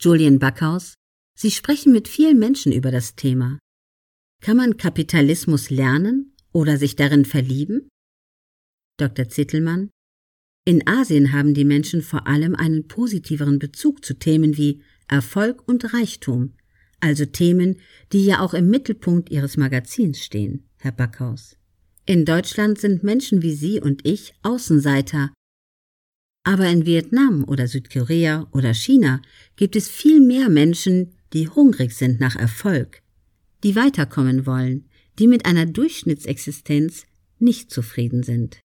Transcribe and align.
Julian 0.00 0.38
Backhaus, 0.38 0.94
Sie 1.36 1.50
sprechen 1.50 1.92
mit 1.92 2.08
vielen 2.08 2.38
Menschen 2.38 2.72
über 2.72 2.90
das 2.90 3.16
Thema. 3.16 3.58
Kann 4.40 4.56
man 4.56 4.76
Kapitalismus 4.76 5.70
lernen 5.70 6.34
oder 6.52 6.76
sich 6.78 6.96
darin 6.96 7.24
verlieben? 7.24 7.88
Dr. 8.96 9.28
Zittelmann, 9.28 9.90
in 10.64 10.86
Asien 10.86 11.32
haben 11.32 11.54
die 11.54 11.64
Menschen 11.64 12.02
vor 12.02 12.26
allem 12.26 12.54
einen 12.54 12.88
positiveren 12.88 13.58
Bezug 13.58 14.04
zu 14.04 14.14
Themen 14.14 14.56
wie 14.56 14.82
Erfolg 15.08 15.66
und 15.66 15.94
Reichtum, 15.94 16.54
also 17.00 17.24
Themen, 17.24 17.80
die 18.12 18.24
ja 18.24 18.40
auch 18.40 18.52
im 18.52 18.68
Mittelpunkt 18.68 19.30
Ihres 19.30 19.56
Magazins 19.56 20.20
stehen, 20.20 20.68
Herr 20.76 20.92
Backhaus. 20.92 21.56
In 22.04 22.24
Deutschland 22.24 22.78
sind 22.78 23.02
Menschen 23.02 23.42
wie 23.42 23.54
Sie 23.54 23.80
und 23.80 24.06
ich 24.06 24.34
Außenseiter. 24.42 25.32
Aber 26.48 26.66
in 26.66 26.86
Vietnam 26.86 27.44
oder 27.44 27.68
Südkorea 27.68 28.48
oder 28.52 28.72
China 28.72 29.20
gibt 29.56 29.76
es 29.76 29.86
viel 29.86 30.18
mehr 30.18 30.48
Menschen, 30.48 31.12
die 31.34 31.46
hungrig 31.46 31.92
sind 31.92 32.20
nach 32.20 32.36
Erfolg, 32.36 33.02
die 33.64 33.76
weiterkommen 33.76 34.46
wollen, 34.46 34.88
die 35.18 35.26
mit 35.26 35.44
einer 35.44 35.66
Durchschnittsexistenz 35.66 37.04
nicht 37.38 37.70
zufrieden 37.70 38.22
sind. 38.22 38.60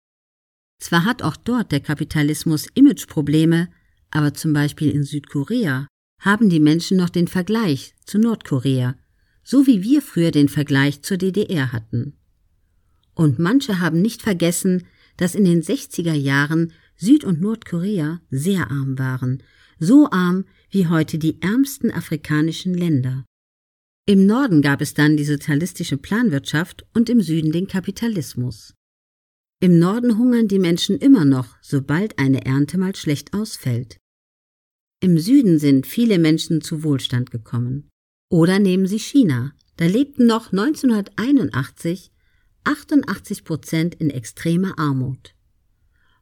Zwar 0.80 1.06
hat 1.06 1.24
auch 1.24 1.36
dort 1.36 1.72
der 1.72 1.80
Kapitalismus 1.80 2.68
Imageprobleme, 2.76 3.68
aber 4.12 4.36
zum 4.36 4.54
Beispiel 4.54 4.92
in 4.92 5.04
Südkorea 5.04 5.88
haben 6.20 6.50
die 6.50 6.60
Menschen 6.60 6.98
noch 6.98 7.10
den 7.10 7.28
Vergleich 7.28 7.96
zu 8.06 8.20
Nordkorea, 8.20 8.96
so 9.44 9.66
wie 9.66 9.82
wir 9.82 10.04
früher 10.04 10.30
den 10.30 10.50
Vergleich 10.50 11.02
zur 11.02 11.18
DDR 11.18 11.72
hatten. 11.72 12.14
Und 13.16 13.40
manche 13.40 13.80
haben 13.80 14.04
nicht 14.04 14.22
vergessen, 14.22 14.86
dass 15.18 15.34
in 15.34 15.46
den 15.46 15.64
60er 15.64 16.14
Jahren 16.14 16.74
Süd- 17.02 17.26
und 17.26 17.42
Nordkorea 17.42 18.22
sehr 18.30 18.70
arm 18.70 19.00
waren, 19.00 19.42
so 19.80 20.10
arm 20.12 20.46
wie 20.70 20.86
heute 20.88 21.18
die 21.18 21.42
ärmsten 21.42 21.92
afrikanischen 21.92 22.76
Länder. 22.76 23.26
Im 24.06 24.28
Norden 24.28 24.62
gab 24.62 24.82
es 24.82 24.94
dann 24.94 25.18
die 25.18 25.26
sozialistische 25.26 25.98
Planwirtschaft 25.98 26.86
und 26.94 27.10
im 27.10 27.22
Süden 27.22 27.52
den 27.52 27.68
Kapitalismus. 27.68 28.76
Im 29.60 29.80
Norden 29.80 30.20
hungern 30.20 30.48
die 30.48 30.60
Menschen 30.60 30.98
immer 30.98 31.26
noch, 31.26 31.56
sobald 31.62 32.20
eine 32.20 32.46
Ernte 32.46 32.78
mal 32.78 32.96
schlecht 32.96 33.34
ausfällt. 33.34 33.98
Im 35.00 35.18
Süden 35.18 35.58
sind 35.58 35.88
viele 35.88 36.20
Menschen 36.20 36.62
zu 36.62 36.84
Wohlstand 36.84 37.32
gekommen. 37.32 37.90
Oder 38.30 38.60
nehmen 38.60 38.86
Sie 38.86 39.00
China. 39.00 39.54
Da 39.78 39.86
lebten 39.86 40.28
noch 40.28 40.52
1981 40.52 42.12
88 42.64 43.44
Prozent 43.44 43.96
in 43.96 44.12
extremer 44.12 44.78
Armut. 44.78 45.34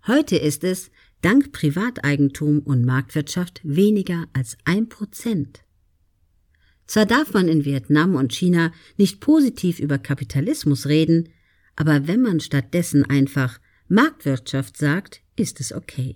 Heute 0.07 0.37
ist 0.37 0.63
es, 0.63 0.91
dank 1.21 1.51
Privateigentum 1.51 2.59
und 2.59 2.85
Marktwirtschaft, 2.85 3.61
weniger 3.63 4.27
als 4.33 4.57
ein 4.65 4.89
Prozent. 4.89 5.63
Zwar 6.87 7.05
darf 7.05 7.33
man 7.33 7.47
in 7.47 7.65
Vietnam 7.65 8.15
und 8.15 8.33
China 8.33 8.71
nicht 8.97 9.19
positiv 9.19 9.79
über 9.79 9.97
Kapitalismus 9.99 10.87
reden, 10.87 11.29
aber 11.75 12.07
wenn 12.07 12.21
man 12.21 12.39
stattdessen 12.39 13.05
einfach 13.05 13.59
Marktwirtschaft 13.87 14.77
sagt, 14.77 15.21
ist 15.35 15.59
es 15.59 15.71
okay. 15.71 16.15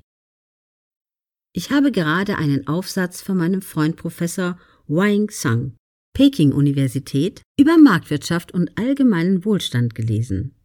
Ich 1.54 1.70
habe 1.70 1.92
gerade 1.92 2.38
einen 2.38 2.68
Aufsatz 2.68 3.22
von 3.22 3.38
meinem 3.38 3.62
Freund 3.62 3.96
Professor 3.96 4.58
Wang 4.88 5.30
Sang, 5.30 5.78
Peking-Universität, 6.14 7.42
über 7.60 7.78
Marktwirtschaft 7.78 8.52
und 8.54 8.78
allgemeinen 8.78 9.46
Wohlstand 9.46 9.94
gelesen. 9.94 10.56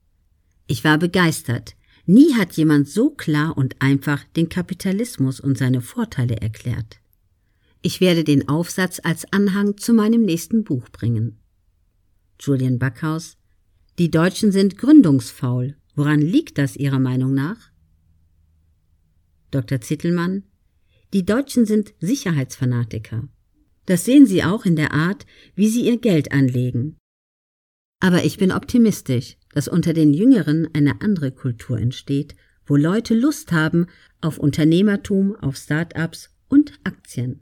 Ich 0.67 0.85
war 0.85 0.99
begeistert. 0.99 1.77
Nie 2.09 2.35
hat 2.35 2.55
jemand 2.55 2.89
so 2.89 3.11
klar 3.11 3.57
und 3.57 3.81
einfach 3.81 4.25
den 4.35 4.49
Kapitalismus 4.49 5.41
und 5.41 5.59
seine 5.59 5.83
Vorteile 5.83 6.39
erklärt. 6.39 7.01
Ich 7.83 8.01
werde 8.01 8.25
den 8.25 8.49
Aufsatz 8.49 9.01
als 9.05 9.33
Anhang 9.33 9.77
zu 9.77 9.93
meinem 9.93 10.23
nächsten 10.23 10.65
Buch 10.65 10.89
bringen. 10.89 11.39
Julian 12.41 12.79
Backhaus 12.79 13.37
Die 13.99 14.11
Deutschen 14.11 14.53
sind 14.53 14.79
gründungsfaul. 14.79 15.77
Woran 15.95 16.21
liegt 16.21 16.59
das 16.59 16.77
Ihrer 16.77 16.99
Meinung 16.99 17.35
nach? 17.35 17.71
Dr. 19.51 19.81
Zittelmann 19.81 20.45
die 21.15 21.25
Deutschen 21.25 21.65
sind 21.65 21.95
Sicherheitsfanatiker. 22.01 23.27
Das 23.87 24.05
sehen 24.05 24.27
Sie 24.27 24.45
auch 24.45 24.67
in 24.67 24.77
der 24.77 24.93
Art, 24.93 25.25
wie 25.55 25.69
sie 25.69 25.87
ihr 25.87 25.99
Geld 25.99 26.33
anlegen. 26.33 26.99
Aber 28.01 28.25
ich 28.25 28.37
bin 28.37 28.53
optimistisch, 28.53 29.39
dass 29.59 29.67
unter 29.67 29.93
den 29.93 30.15
Jüngeren 30.15 30.69
eine 30.73 31.01
andere 31.01 31.33
Kultur 31.33 31.79
entsteht, 31.81 32.37
wo 32.65 32.77
Leute 32.77 33.15
Lust 33.15 33.51
haben 33.51 33.87
auf 34.21 34.39
Unternehmertum, 34.39 35.35
auf 35.35 35.57
Start-ups 35.57 36.31
und 36.49 36.79
Aktien. 36.85 37.41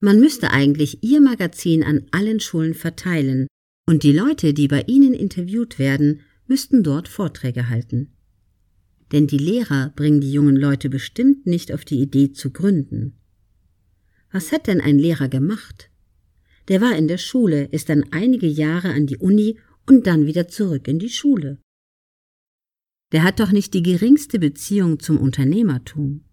Man 0.00 0.18
müsste 0.18 0.52
eigentlich 0.52 1.02
Ihr 1.02 1.20
Magazin 1.20 1.84
an 1.84 2.06
allen 2.12 2.40
Schulen 2.40 2.72
verteilen, 2.72 3.46
und 3.86 4.04
die 4.04 4.12
Leute, 4.12 4.54
die 4.54 4.68
bei 4.68 4.84
Ihnen 4.86 5.12
interviewt 5.12 5.78
werden, 5.78 6.22
müssten 6.46 6.82
dort 6.82 7.08
Vorträge 7.08 7.68
halten 7.68 8.16
denn 9.12 9.26
die 9.26 9.38
Lehrer 9.38 9.92
bringen 9.94 10.20
die 10.20 10.32
jungen 10.32 10.56
Leute 10.56 10.88
bestimmt 10.88 11.46
nicht 11.46 11.72
auf 11.72 11.84
die 11.84 12.00
Idee 12.00 12.32
zu 12.32 12.50
gründen. 12.50 13.14
Was 14.32 14.52
hat 14.52 14.66
denn 14.66 14.80
ein 14.80 14.98
Lehrer 14.98 15.28
gemacht? 15.28 15.90
Der 16.68 16.80
war 16.80 16.96
in 16.96 17.06
der 17.06 17.18
Schule, 17.18 17.64
ist 17.66 17.88
dann 17.88 18.06
einige 18.10 18.48
Jahre 18.48 18.90
an 18.90 19.06
die 19.06 19.18
Uni 19.18 19.58
und 19.88 20.06
dann 20.06 20.26
wieder 20.26 20.48
zurück 20.48 20.88
in 20.88 20.98
die 20.98 21.10
Schule. 21.10 21.60
Der 23.12 23.22
hat 23.22 23.40
doch 23.40 23.52
nicht 23.52 23.72
die 23.74 23.82
geringste 23.82 24.38
Beziehung 24.38 24.98
zum 24.98 25.18
Unternehmertum. 25.18 26.25